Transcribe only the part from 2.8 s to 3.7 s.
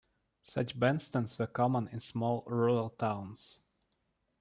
towns.